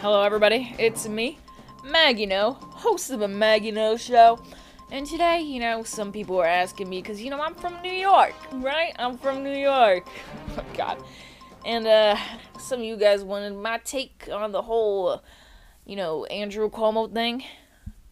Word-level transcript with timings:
Hello, 0.00 0.22
everybody. 0.22 0.74
It's 0.78 1.06
me, 1.06 1.36
Maggie 1.84 2.24
Noe, 2.24 2.52
host 2.52 3.10
of 3.10 3.20
the 3.20 3.28
Maggie 3.28 3.70
Noe 3.70 3.98
Show. 3.98 4.42
And 4.90 5.04
today, 5.04 5.42
you 5.42 5.60
know, 5.60 5.82
some 5.82 6.10
people 6.10 6.40
are 6.40 6.46
asking 6.46 6.88
me 6.88 7.02
because, 7.02 7.20
you 7.20 7.28
know, 7.28 7.38
I'm 7.38 7.54
from 7.54 7.82
New 7.82 7.92
York, 7.92 8.32
right? 8.50 8.94
I'm 8.98 9.18
from 9.18 9.44
New 9.44 9.54
York. 9.54 10.08
Oh, 10.56 10.64
God. 10.74 11.04
And 11.66 11.86
uh, 11.86 12.16
some 12.58 12.80
of 12.80 12.86
you 12.86 12.96
guys 12.96 13.22
wanted 13.22 13.54
my 13.58 13.76
take 13.84 14.26
on 14.32 14.52
the 14.52 14.62
whole, 14.62 15.22
you 15.84 15.96
know, 15.96 16.24
Andrew 16.24 16.70
Cuomo 16.70 17.12
thing. 17.12 17.44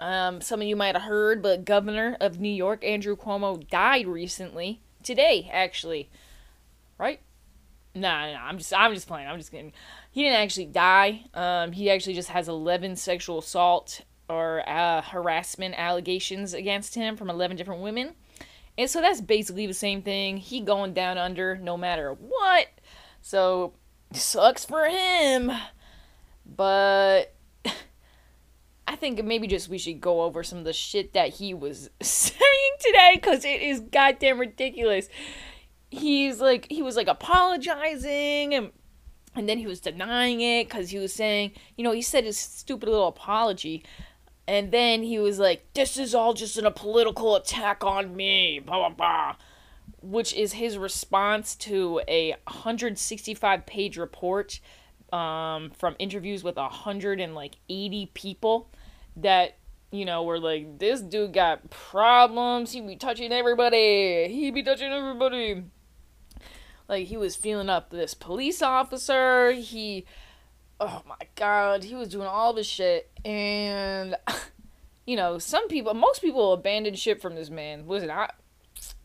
Um, 0.00 0.40
some 0.40 0.60
of 0.60 0.66
you 0.66 0.74
might 0.74 0.96
have 0.96 1.04
heard, 1.04 1.40
but 1.40 1.64
Governor 1.64 2.16
of 2.20 2.40
New 2.40 2.48
York, 2.48 2.84
Andrew 2.84 3.14
Cuomo, 3.14 3.64
died 3.70 4.08
recently. 4.08 4.80
Today, 5.04 5.48
actually. 5.52 6.10
Right? 6.98 7.20
Nah, 7.96 8.32
nah, 8.32 8.38
I'm 8.44 8.58
just, 8.58 8.74
I'm 8.74 8.94
just 8.94 9.08
playing. 9.08 9.26
I'm 9.26 9.38
just 9.38 9.50
kidding. 9.50 9.72
He 10.10 10.22
didn't 10.22 10.40
actually 10.40 10.66
die. 10.66 11.24
Um, 11.34 11.72
he 11.72 11.90
actually 11.90 12.14
just 12.14 12.28
has 12.28 12.48
11 12.48 12.96
sexual 12.96 13.38
assault 13.38 14.02
or 14.28 14.68
uh, 14.68 15.02
harassment 15.02 15.74
allegations 15.78 16.52
against 16.52 16.94
him 16.94 17.16
from 17.16 17.30
11 17.30 17.56
different 17.56 17.82
women. 17.82 18.14
And 18.78 18.90
so 18.90 19.00
that's 19.00 19.20
basically 19.20 19.66
the 19.66 19.74
same 19.74 20.02
thing. 20.02 20.36
He 20.36 20.60
going 20.60 20.92
down 20.92 21.16
under 21.16 21.56
no 21.56 21.76
matter 21.76 22.12
what. 22.12 22.66
So 23.22 23.72
sucks 24.12 24.64
for 24.64 24.84
him. 24.86 25.50
But 26.44 27.34
I 28.86 28.96
think 28.96 29.24
maybe 29.24 29.46
just 29.46 29.68
we 29.68 29.78
should 29.78 30.00
go 30.00 30.22
over 30.22 30.42
some 30.42 30.58
of 30.58 30.64
the 30.64 30.72
shit 30.72 31.14
that 31.14 31.34
he 31.34 31.54
was 31.54 31.88
saying 32.02 32.76
today 32.80 33.12
because 33.14 33.44
it 33.44 33.62
is 33.62 33.80
goddamn 33.80 34.38
ridiculous. 34.38 35.08
He's 35.90 36.40
like, 36.40 36.66
he 36.70 36.82
was 36.82 36.96
like 36.96 37.08
apologizing 37.08 38.54
and 38.54 38.72
and 39.36 39.48
then 39.48 39.58
he 39.58 39.66
was 39.66 39.80
denying 39.80 40.40
it 40.40 40.66
because 40.66 40.90
he 40.90 40.98
was 40.98 41.12
saying, 41.12 41.52
you 41.76 41.84
know, 41.84 41.92
he 41.92 42.00
said 42.00 42.24
his 42.24 42.38
stupid 42.38 42.88
little 42.88 43.08
apology. 43.08 43.84
And 44.48 44.72
then 44.72 45.02
he 45.02 45.18
was 45.18 45.38
like, 45.38 45.66
this 45.74 45.98
is 45.98 46.14
all 46.14 46.32
just 46.32 46.56
a 46.56 46.70
political 46.70 47.36
attack 47.36 47.84
on 47.84 48.16
me, 48.16 48.60
blah, 48.64 48.88
blah, 48.88 48.96
blah. 48.96 49.36
Which 50.00 50.32
is 50.34 50.54
his 50.54 50.78
response 50.78 51.54
to 51.56 52.00
a 52.08 52.30
165 52.46 53.66
page 53.66 53.98
report 53.98 54.60
um, 55.12 55.70
from 55.70 55.96
interviews 55.98 56.42
with 56.42 56.56
180 56.56 58.10
people 58.14 58.70
that, 59.16 59.58
you 59.90 60.04
know, 60.06 60.22
were 60.22 60.38
like, 60.38 60.78
this 60.78 61.02
dude 61.02 61.34
got 61.34 61.68
problems. 61.68 62.72
He 62.72 62.80
be 62.80 62.96
touching 62.96 63.32
everybody. 63.32 64.28
He 64.28 64.50
be 64.50 64.62
touching 64.62 64.92
everybody 64.92 65.64
like 66.88 67.06
he 67.06 67.16
was 67.16 67.36
feeling 67.36 67.68
up 67.68 67.90
this 67.90 68.14
police 68.14 68.62
officer. 68.62 69.52
He 69.52 70.04
oh 70.80 71.02
my 71.06 71.16
god, 71.34 71.84
he 71.84 71.94
was 71.94 72.08
doing 72.08 72.26
all 72.26 72.52
this 72.52 72.66
shit 72.66 73.10
and 73.24 74.16
you 75.06 75.16
know, 75.16 75.38
some 75.38 75.68
people 75.68 75.94
most 75.94 76.20
people 76.20 76.52
abandoned 76.52 76.98
ship 76.98 77.20
from 77.20 77.34
this 77.34 77.50
man. 77.50 77.86
Listen, 77.86 78.10
I 78.10 78.30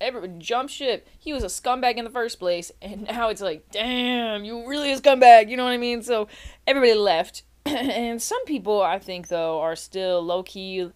everybody 0.00 0.32
jump 0.38 0.70
ship. 0.70 1.06
He 1.18 1.32
was 1.32 1.44
a 1.44 1.48
scumbag 1.48 1.96
in 1.96 2.04
the 2.04 2.10
first 2.10 2.38
place, 2.38 2.72
and 2.80 3.02
now 3.08 3.28
it's 3.28 3.40
like, 3.40 3.70
damn, 3.70 4.44
you 4.44 4.66
really 4.68 4.92
a 4.92 4.98
scumbag. 4.98 5.48
You 5.48 5.56
know 5.56 5.64
what 5.64 5.70
I 5.72 5.78
mean? 5.78 6.02
So 6.02 6.28
everybody 6.66 6.94
left, 6.94 7.42
and 7.66 8.20
some 8.20 8.44
people 8.44 8.82
I 8.82 8.98
think 8.98 9.28
though 9.28 9.60
are 9.60 9.76
still 9.76 10.22
low 10.22 10.42
key, 10.42 10.74
you 10.74 10.92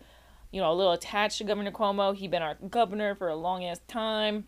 know, 0.53 0.73
a 0.73 0.75
little 0.75 0.93
attached 0.93 1.39
to 1.39 1.45
Governor 1.45 1.73
Cuomo. 1.73 2.15
He 2.15 2.29
been 2.29 2.43
our 2.43 2.55
governor 2.55 3.15
for 3.15 3.29
a 3.29 3.37
long 3.37 3.65
ass 3.65 3.81
time, 3.87 4.45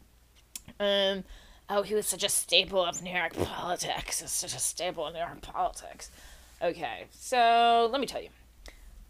and 0.78 1.24
oh, 1.68 1.82
he 1.82 1.94
was 1.94 2.06
such 2.06 2.24
a 2.24 2.28
staple 2.28 2.84
of 2.84 3.02
New 3.02 3.12
York 3.12 3.34
politics. 3.34 4.22
It's 4.22 4.32
such 4.32 4.54
a 4.54 4.58
staple 4.58 5.06
of 5.06 5.14
New 5.14 5.20
York 5.20 5.40
politics. 5.42 6.10
Okay, 6.62 7.04
so 7.10 7.88
let 7.90 8.00
me 8.00 8.06
tell 8.06 8.22
you. 8.22 8.28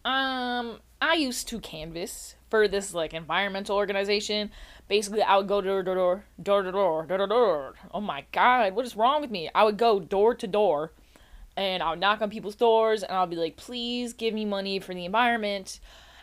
Um, 0.03 0.79
I 1.01 1.15
used 1.15 1.47
to 1.49 1.59
canvas 1.59 2.35
for 2.49 2.67
this 2.67 2.93
like 2.93 3.13
environmental 3.13 3.75
organization. 3.75 4.51
Basically, 4.87 5.21
I 5.21 5.37
would 5.37 5.47
go 5.47 5.61
door 5.61 5.83
to 5.83 5.95
door, 5.95 6.23
door 6.41 6.63
to 6.63 6.71
door, 6.71 7.05
door 7.05 7.17
to 7.17 7.27
door. 7.27 7.75
Oh 7.93 8.01
my 8.01 8.25
god, 8.31 8.73
what 8.73 8.85
is 8.85 8.95
wrong 8.95 9.21
with 9.21 9.31
me? 9.31 9.49
I 9.53 9.63
would 9.63 9.77
go 9.77 9.99
door 9.99 10.33
to 10.35 10.47
door, 10.47 10.91
and 11.55 11.83
I 11.83 11.91
would 11.91 11.99
knock 11.99 12.21
on 12.21 12.29
people's 12.29 12.55
doors, 12.55 13.03
and 13.03 13.11
I'll 13.11 13.27
be 13.27 13.35
like, 13.35 13.57
"Please 13.57 14.13
give 14.13 14.33
me 14.33 14.45
money 14.45 14.79
for 14.79 14.93
the 14.93 15.05
environment." 15.05 15.79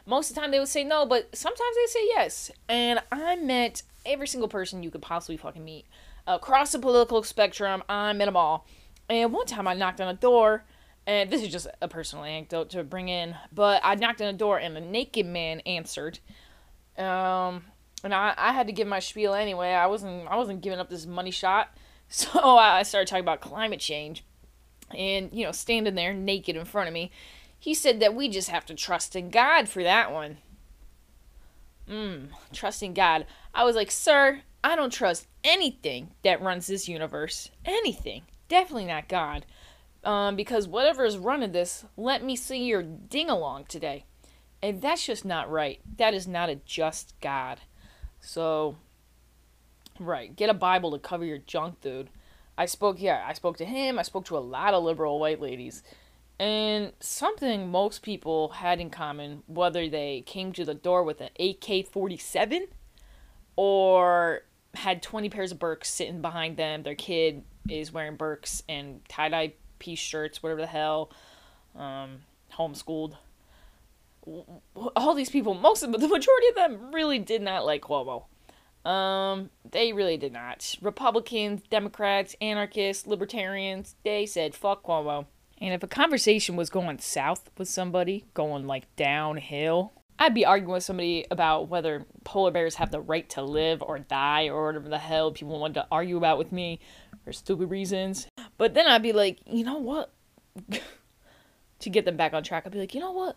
Most 0.07 0.31
of 0.31 0.35
the 0.35 0.41
time, 0.43 0.51
they 0.51 0.59
would 0.59 0.69
say 0.69 0.85
no, 0.85 1.07
but 1.07 1.35
sometimes 1.35 1.77
they 1.77 1.87
say 1.87 2.07
yes. 2.09 2.51
And 2.69 3.01
I 3.11 3.37
met 3.37 3.83
every 4.05 4.27
single 4.27 4.49
person 4.49 4.83
you 4.83 4.91
could 4.91 5.01
possibly 5.01 5.39
fucking 5.39 5.65
meet 5.65 5.87
across 6.27 6.73
the 6.73 6.79
political 6.79 7.23
spectrum. 7.23 7.83
I'm 7.89 8.21
in 8.21 8.29
a 8.29 8.33
mall. 8.33 8.67
And 9.09 9.33
one 9.33 9.47
time 9.47 9.69
I 9.69 9.75
knocked 9.75 10.01
on 10.01 10.09
a 10.09 10.15
door, 10.15 10.65
and 11.07 11.31
this 11.31 11.43
is 11.43 11.49
just 11.49 11.67
a 11.83 11.89
personal 11.89 12.25
anecdote 12.25 12.71
to 12.71 12.83
bring 12.85 13.09
in, 13.09 13.37
but 13.53 13.81
I 13.85 13.95
knocked 13.95 14.23
on 14.23 14.29
a 14.29 14.33
door 14.33 14.59
and 14.59 14.77
a 14.77 14.81
naked 14.81 15.27
man 15.27 15.61
answered. 15.61 16.19
Um, 16.97 17.65
and 18.03 18.15
I, 18.15 18.35
I 18.37 18.53
had 18.53 18.67
to 18.69 18.73
give 18.73 18.87
my 18.87 19.01
spiel 19.01 19.35
anyway. 19.35 19.71
I 19.71 19.87
wasn't 19.87 20.29
I 20.29 20.37
wasn't 20.37 20.61
giving 20.61 20.79
up 20.79 20.91
this 20.91 21.07
money 21.07 21.31
shot. 21.31 21.69
So 22.07 22.59
I 22.59 22.83
started 22.83 23.09
talking 23.09 23.25
about 23.25 23.41
climate 23.41 23.81
change. 23.81 24.25
And, 24.97 25.31
you 25.33 25.45
know, 25.45 25.53
standing 25.53 25.95
there 25.95 26.13
naked 26.13 26.55
in 26.55 26.65
front 26.67 26.87
of 26.87 26.93
me, 26.95 27.11
he 27.59 27.73
said 27.75 27.99
that 28.01 28.15
we 28.15 28.29
just 28.29 28.51
have 28.51 28.67
to 28.67 28.75
trust 28.75 29.17
in 29.17 29.31
God 29.31 29.71
for 29.71 29.83
that 29.83 30.13
one. 30.13 30.37
Mmm, 31.89 32.29
trusting 32.53 32.95
God. 32.95 33.27
I 33.55 33.65
was 33.65 33.77
like, 33.77 33.91
sir, 33.91 34.41
I 34.63 34.77
don't 34.77 34.93
trust 34.93 35.27
anything 35.43 36.13
that 36.23 36.41
runs 36.41 36.67
this 36.67 36.89
universe. 36.89 37.51
Anything. 37.65 38.23
Definitely 38.49 38.87
not 38.87 39.09
God. 39.09 39.45
Um, 40.03 40.37
because 40.37 40.69
whatever 40.69 41.05
is 41.05 41.19
running 41.19 41.53
this, 41.53 41.85
let 41.97 42.23
me 42.23 42.37
see 42.37 42.65
your 42.65 42.83
ding 42.83 43.31
along 43.31 43.65
today. 43.65 44.05
And 44.63 44.81
that's 44.81 45.05
just 45.05 45.25
not 45.25 45.51
right. 45.51 45.81
That 45.99 46.15
is 46.15 46.27
not 46.27 46.49
a 46.49 46.57
just 46.57 47.15
God. 47.21 47.61
So, 48.21 48.77
right, 50.01 50.35
get 50.35 50.49
a 50.49 50.55
Bible 50.55 50.93
to 50.93 50.99
cover 50.99 51.25
your 51.25 51.39
junk, 51.39 51.83
dude. 51.83 52.09
I 52.57 52.67
spoke, 52.67 53.01
yeah, 53.01 53.23
I 53.27 53.35
spoke 53.35 53.59
to 53.59 53.65
him. 53.65 53.99
I 53.99 54.03
spoke 54.03 54.25
to 54.27 54.39
a 54.39 54.41
lot 54.41 54.73
of 54.73 54.85
liberal 54.85 55.19
white 55.19 55.41
ladies. 55.41 55.83
And 56.39 56.93
something 57.01 57.71
most 57.71 58.03
people 58.03 58.49
had 58.51 58.81
in 58.81 58.91
common, 58.91 59.43
whether 59.47 59.89
they 59.89 60.25
came 60.27 60.53
to 60.55 60.65
the 60.65 60.75
door 60.75 61.05
with 61.05 61.21
an 61.21 61.31
AK 61.39 61.87
47 61.89 62.67
or 63.57 64.43
had 64.75 65.03
20 65.03 65.29
pairs 65.29 65.53
of 65.53 65.59
Birks 65.59 65.91
sitting 65.91 66.21
behind 66.21 66.57
them. 66.57 66.83
Their 66.83 66.97
kid 66.97 67.45
is 67.69 67.93
wearing 67.93 68.17
Birks 68.17 68.63
and 68.69 69.01
tie 69.09 69.29
dye 69.29 69.53
peace 69.79 69.99
shirts, 69.99 70.43
whatever 70.43 70.61
the 70.61 70.67
hell. 70.67 71.11
Um, 71.77 72.23
homeschooled. 72.53 73.17
All 74.97 75.15
these 75.15 75.31
people, 75.31 75.55
most 75.55 75.83
of 75.83 75.93
them, 75.93 76.01
the 76.01 76.09
majority 76.09 76.49
of 76.49 76.55
them 76.55 76.95
really 76.95 77.19
did 77.19 77.43
not 77.43 77.67
like 77.67 77.83
Cuomo. 77.83 78.25
Um, 78.89 79.51
they 79.71 79.93
really 79.93 80.17
did 80.17 80.33
not. 80.33 80.75
Republicans, 80.81 81.63
Democrats, 81.71 82.35
anarchists, 82.41 83.07
libertarians, 83.07 83.97
they 84.05 84.27
said 84.27 84.55
fuck 84.55 84.83
Cuomo. 84.83 85.27
And 85.61 85.73
if 85.73 85.83
a 85.83 85.89
conversation 85.89 86.57
was 86.57 86.71
going 86.71 86.99
south 86.99 87.51
with 87.57 87.69
somebody, 87.69 88.25
going 88.35 88.67
like 88.67 88.95
downhill, 88.97 89.93
I'd 90.19 90.35
be 90.35 90.47
arguing 90.47 90.75
with 90.75 90.85
somebody 90.85 91.27
about 91.31 91.69
whether 91.69 92.07
polar 92.23 92.51
bears 92.51 92.77
have 92.77 92.91
the 92.91 93.01
right 93.01 93.29
to 93.31 93.43
live 93.43 93.83
or 93.83 93.99
die 93.99 94.49
or 94.49 94.67
whatever 94.67 94.89
the 94.89 94.99
hell 94.99 95.33
people 95.33 95.59
want 95.59 95.75
to 95.75 95.87
argue 95.91 96.17
about 96.17 96.39
with 96.39 96.53
me 96.53 96.79
for 97.25 97.33
stupid 97.33 97.71
reasons. 97.71 98.29
But 98.57 98.75
then 98.75 98.87
I'd 98.87 99.03
be 99.03 99.13
like, 99.13 99.39
you 99.47 99.65
know 99.65 99.79
what? 99.79 100.13
to 101.81 101.91
get 101.91 102.05
them 102.05 102.17
back 102.17 102.33
on 102.33 102.43
track, 102.43 102.65
I'd 102.65 102.73
be 102.73 102.79
like, 102.79 102.95
you 102.95 103.01
know 103.01 103.13
what? 103.13 103.37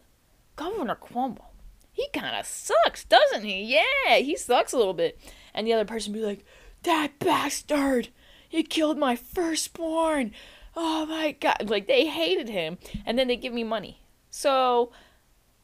Governor 0.55 0.95
Cuomo, 0.95 1.45
he 1.91 2.07
kind 2.13 2.35
of 2.35 2.45
sucks, 2.45 3.03
doesn't 3.05 3.43
he? 3.43 3.63
Yeah, 3.63 4.17
he 4.17 4.35
sucks 4.35 4.73
a 4.73 4.77
little 4.77 4.93
bit. 4.93 5.19
And 5.53 5.65
the 5.65 5.73
other 5.73 5.85
person 5.85 6.13
would 6.13 6.19
be 6.19 6.25
like, 6.25 6.45
that 6.83 7.17
bastard, 7.19 8.09
he 8.47 8.63
killed 8.63 8.97
my 8.97 9.15
firstborn. 9.15 10.31
Oh 10.79 11.05
my 11.07 11.31
god. 11.33 11.69
Like, 11.69 11.87
they 11.87 12.05
hated 12.05 12.47
him. 12.47 12.77
And 13.05 13.19
then 13.19 13.27
they 13.27 13.35
give 13.35 13.53
me 13.53 13.65
money. 13.65 13.99
So 14.29 14.91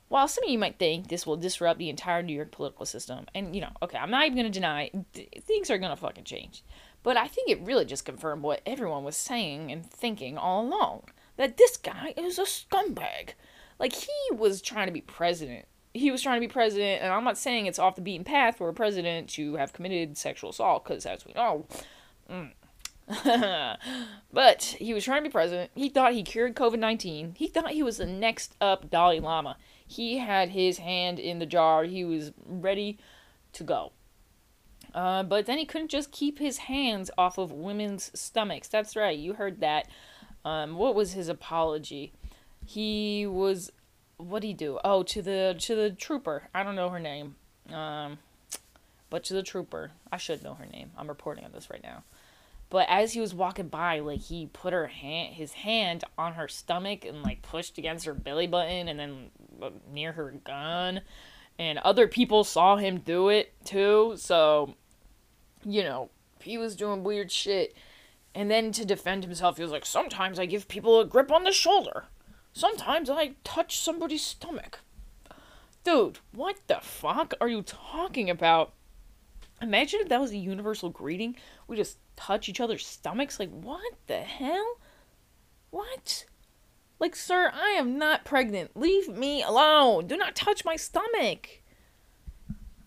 while 0.10 0.27
some 0.27 0.44
of 0.44 0.50
you 0.50 0.60
might 0.60 0.77
think 0.77 1.07
this 1.07 1.25
will 1.25 1.38
disrupt 1.38 1.80
the 1.80 1.89
entire 1.89 2.21
New 2.21 2.36
York 2.36 2.51
political 2.51 2.86
system, 2.86 3.25
and 3.33 3.56
you 3.56 3.62
know, 3.62 3.71
okay, 3.81 3.98
I'm 3.98 4.12
not 4.12 4.25
even 4.25 4.38
going 4.38 4.51
to 4.51 4.60
deny 4.60 4.92
th- 5.13 5.30
things 5.42 5.71
are 5.71 5.80
going 5.80 5.89
to 5.89 5.95
fucking 5.95 6.24
change, 6.24 6.63
but 7.01 7.18
I 7.18 7.27
think 7.27 7.50
it 7.50 7.62
really 7.62 7.86
just 7.86 8.06
confirmed 8.06 8.44
what 8.44 8.62
everyone 8.65 9.04
was 9.04 9.18
saying 9.18 9.71
and 9.71 9.83
thinking 9.83 10.38
all 10.38 10.65
along 10.65 11.10
that 11.38 11.57
this 11.57 11.77
guy 11.77 12.13
is 12.15 12.38
a 12.38 12.44
scumbag. 12.44 13.31
Like, 13.80 13.94
he 13.94 14.36
was 14.36 14.62
trying 14.62 14.86
to 14.86 14.94
be 14.94 15.01
president. 15.01 15.65
He 15.95 16.12
was 16.12 16.21
trying 16.21 16.39
to 16.39 16.48
be 16.48 16.51
president, 16.51 17.01
and 17.01 17.12
I'm 17.12 17.24
not 17.24 17.39
saying 17.39 17.65
it's 17.65 17.80
off 17.80 17.95
the 17.95 18.01
beaten 18.01 18.24
path 18.24 18.57
for 18.57 18.69
a 18.69 18.74
president 18.74 19.30
to 19.31 19.56
have 19.56 19.74
committed 19.74 20.15
sexual 20.15 20.51
assault, 20.51 20.83
because 20.83 21.07
as 21.07 21.25
we 21.25 21.33
know, 21.33 21.65
mm. 22.31 22.51
but 24.33 24.63
he 24.63 24.94
was 24.94 25.03
trying 25.03 25.23
to 25.23 25.29
be 25.29 25.31
president. 25.31 25.71
He 25.75 25.89
thought 25.89 26.13
he 26.13 26.23
cured 26.23 26.55
COVID 26.55 26.79
19. 26.79 27.35
He 27.38 27.47
thought 27.47 27.71
he 27.71 27.83
was 27.83 27.97
the 27.97 28.05
next 28.05 28.55
up 28.61 28.89
Dalai 28.89 29.19
Lama. 29.19 29.57
He 29.85 30.19
had 30.19 30.50
his 30.50 30.77
hand 30.77 31.19
in 31.19 31.39
the 31.39 31.45
jar. 31.45 31.83
He 31.83 32.05
was 32.05 32.31
ready 32.45 32.97
to 33.53 33.63
go. 33.63 33.91
Uh, 34.94 35.23
but 35.23 35.45
then 35.45 35.57
he 35.57 35.65
couldn't 35.65 35.89
just 35.89 36.11
keep 36.11 36.39
his 36.39 36.59
hands 36.59 37.09
off 37.17 37.38
of 37.38 37.51
women's 37.51 38.11
stomachs. 38.17 38.67
That's 38.67 38.95
right, 38.95 39.17
you 39.17 39.33
heard 39.33 39.59
that. 39.59 39.88
Um, 40.45 40.75
what 40.75 40.94
was 40.94 41.13
his 41.13 41.29
apology? 41.29 42.13
he 42.65 43.25
was 43.25 43.71
what 44.17 44.41
did 44.41 44.47
he 44.47 44.53
do? 44.53 44.79
Oh, 44.83 45.03
to 45.03 45.21
the 45.21 45.55
to 45.59 45.75
the 45.75 45.89
trooper. 45.91 46.50
I 46.53 46.63
don't 46.63 46.75
know 46.75 46.89
her 46.89 47.00
name. 47.00 47.35
Um, 47.71 48.19
but 49.09 49.23
to 49.25 49.33
the 49.33 49.44
trooper. 49.44 49.91
I 50.11 50.17
should 50.17 50.44
know 50.44 50.53
her 50.55 50.65
name. 50.65 50.91
I'm 50.97 51.07
reporting 51.07 51.45
on 51.45 51.51
this 51.51 51.69
right 51.69 51.83
now. 51.83 52.03
But 52.74 52.88
as 52.90 53.14
he 53.14 53.22
was 53.22 53.36
walking 53.36 53.68
by, 53.68 54.00
like 54.00 54.22
he 54.22 54.48
put 54.48 54.74
her 54.74 54.88
hand, 54.88 55.36
his 55.36 55.54
hand 55.54 56.04
on 56.18 56.34
her 56.34 56.48
stomach 56.48 57.06
and 57.06 57.22
like 57.22 57.44
pushed 57.44 57.78
against 57.78 58.08
her 58.08 58.16
belly 58.16 58.48
button 58.48 58.88
and 58.88 59.00
then 59.00 59.30
uh, 59.62 59.70
near 59.92 60.14
her 60.14 60.34
gun. 60.44 61.02
And 61.60 61.78
other 61.78 62.08
people 62.08 62.44
saw 62.44 62.78
him 62.78 62.98
do 62.98 63.30
it 63.30 63.54
too. 63.64 64.16
So, 64.18 64.74
you 65.64 65.84
know, 65.84 66.10
he 66.42 66.58
was 66.58 66.75
doing 66.75 67.04
weird 67.04 67.31
shit. 67.31 67.78
And 68.34 68.50
then 68.50 68.72
to 68.72 68.86
defend 68.86 69.24
himself, 69.24 69.58
he 69.58 69.62
was 69.62 69.72
like, 69.72 69.86
Sometimes 69.86 70.40
I 70.40 70.48
give 70.48 70.68
people 70.68 71.00
a 71.00 71.06
grip 71.06 71.31
on 71.31 71.44
the 71.44 71.52
shoulder. 71.52 72.06
Sometimes 72.54 73.08
I 73.08 73.34
touch 73.44 73.78
somebody's 73.78 74.25
stomach. 74.25 74.80
Dude, 75.84 76.18
what 76.31 76.56
the 76.66 76.80
fuck 76.81 77.36
are 77.40 77.50
you 77.50 77.62
talking 77.62 78.31
about? 78.31 78.74
Imagine 79.63 80.01
if 80.01 80.10
that 80.10 80.19
was 80.19 80.31
a 80.31 80.38
universal 80.38 80.89
greeting. 80.89 81.38
We 81.68 81.77
just 81.77 81.98
touch 82.18 82.50
each 82.50 82.60
other's 82.60 82.86
stomachs. 82.86 83.39
Like, 83.39 83.50
what 83.50 83.94
the 84.07 84.19
hell? 84.19 84.77
What? 85.69 86.25
Like, 87.00 87.15
sir, 87.15 87.50
I 87.54 87.69
am 87.69 87.98
not 87.98 88.25
pregnant. 88.25 88.75
Leave 88.75 89.07
me 89.07 89.42
alone. 89.42 90.07
Do 90.07 90.18
not 90.18 90.36
touch 90.36 90.65
my 90.65 90.75
stomach. 90.75 91.62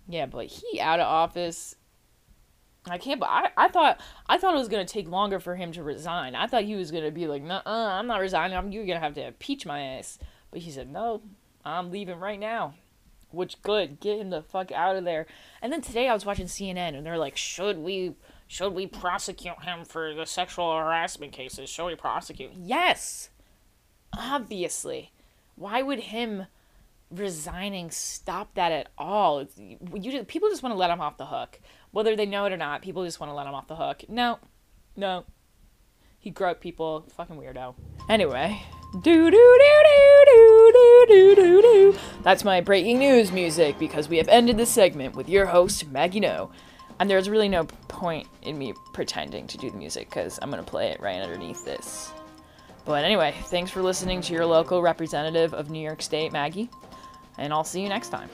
Yeah, 0.06 0.26
but 0.26 0.46
he 0.46 0.78
out 0.78 1.00
of 1.00 1.06
office. 1.06 1.76
I 2.88 2.98
can't. 2.98 3.18
But 3.18 3.30
I, 3.30 3.50
I 3.56 3.68
thought 3.68 4.00
I 4.28 4.38
thought 4.38 4.54
it 4.54 4.58
was 4.58 4.68
gonna 4.68 4.84
take 4.84 5.08
longer 5.08 5.40
for 5.40 5.56
him 5.56 5.72
to 5.72 5.82
resign. 5.82 6.34
I 6.34 6.46
thought 6.46 6.64
he 6.64 6.76
was 6.76 6.90
gonna 6.90 7.10
be 7.10 7.26
like, 7.26 7.42
"Nah, 7.42 7.62
I'm 7.64 8.06
not 8.06 8.20
resigning. 8.20 8.56
I'm, 8.56 8.70
you're 8.70 8.86
gonna 8.86 9.00
have 9.00 9.14
to 9.14 9.26
impeach 9.26 9.66
my 9.66 9.80
ass." 9.80 10.18
But 10.50 10.60
he 10.60 10.70
said, 10.70 10.92
"No, 10.92 11.22
I'm 11.64 11.90
leaving 11.90 12.20
right 12.20 12.38
now." 12.38 12.74
which 13.36 13.62
good, 13.62 14.00
get 14.00 14.18
him 14.18 14.30
the 14.30 14.42
fuck 14.42 14.72
out 14.72 14.96
of 14.96 15.04
there. 15.04 15.26
And 15.62 15.72
then 15.72 15.80
today 15.80 16.08
I 16.08 16.14
was 16.14 16.26
watching 16.26 16.46
CNN 16.46 16.96
and 16.96 17.06
they're 17.06 17.18
like, 17.18 17.36
should 17.36 17.78
we 17.78 18.14
should 18.48 18.74
we 18.74 18.86
prosecute 18.86 19.62
him 19.64 19.84
for 19.84 20.14
the 20.14 20.24
sexual 20.24 20.76
harassment 20.76 21.32
cases? 21.32 21.68
Should 21.68 21.86
we 21.86 21.94
prosecute? 21.96 22.52
Yes. 22.54 23.30
Obviously. 24.16 25.12
Why 25.56 25.82
would 25.82 26.00
him 26.00 26.46
resigning 27.10 27.90
stop 27.90 28.54
that 28.54 28.72
at 28.72 28.88
all? 28.96 29.40
It's, 29.40 29.58
you 29.58 30.24
people 30.24 30.48
just 30.48 30.62
want 30.62 30.74
to 30.74 30.78
let 30.78 30.90
him 30.90 31.00
off 31.00 31.16
the 31.16 31.26
hook, 31.26 31.60
whether 31.90 32.14
they 32.14 32.26
know 32.26 32.44
it 32.44 32.52
or 32.52 32.56
not. 32.56 32.82
People 32.82 33.04
just 33.04 33.18
want 33.18 33.30
to 33.30 33.34
let 33.34 33.46
him 33.46 33.54
off 33.54 33.66
the 33.68 33.76
hook. 33.76 34.04
No, 34.08 34.38
no. 34.96 35.24
He 36.18 36.30
groped 36.30 36.60
people. 36.60 37.06
Fucking 37.16 37.36
weirdo. 37.36 37.74
Anyway. 38.08 38.62
Do 38.92 39.00
do 39.02 39.30
do 39.30 39.30
do 39.30 40.24
do 40.26 41.06
do 41.08 41.34
do 41.34 41.62
do. 41.62 41.75
That's 42.26 42.42
my 42.42 42.60
breaking 42.60 42.98
news 42.98 43.30
music 43.30 43.78
because 43.78 44.08
we 44.08 44.16
have 44.16 44.26
ended 44.26 44.56
the 44.56 44.66
segment 44.66 45.14
with 45.14 45.28
your 45.28 45.46
host, 45.46 45.86
Maggie 45.86 46.18
Noe. 46.18 46.50
And 46.98 47.08
there's 47.08 47.30
really 47.30 47.48
no 47.48 47.66
point 47.86 48.26
in 48.42 48.58
me 48.58 48.74
pretending 48.92 49.46
to 49.46 49.56
do 49.56 49.70
the 49.70 49.76
music 49.76 50.10
because 50.10 50.40
I'm 50.42 50.50
going 50.50 50.60
to 50.60 50.68
play 50.68 50.88
it 50.88 50.98
right 50.98 51.22
underneath 51.22 51.64
this. 51.64 52.10
But 52.84 53.04
anyway, 53.04 53.32
thanks 53.44 53.70
for 53.70 53.80
listening 53.80 54.22
to 54.22 54.32
your 54.32 54.44
local 54.44 54.82
representative 54.82 55.54
of 55.54 55.70
New 55.70 55.78
York 55.78 56.02
State, 56.02 56.32
Maggie. 56.32 56.68
And 57.38 57.52
I'll 57.52 57.62
see 57.62 57.80
you 57.80 57.88
next 57.88 58.08
time. 58.08 58.28